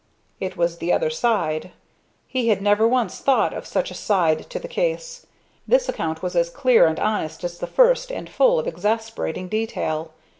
[0.39, 1.73] It was the other side.
[2.27, 5.27] He had never once thought of such a side to the case.
[5.67, 10.11] This account was as clear and honest as the first and full of exasperating detail.